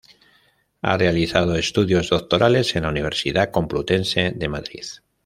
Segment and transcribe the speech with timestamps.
[0.81, 4.83] Ha realizado estudios Doctorales en la Universidad Complutense de Madrid.